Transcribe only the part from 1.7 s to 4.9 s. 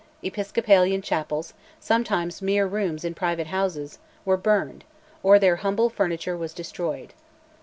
sometimes mere rooms in private houses, were burned,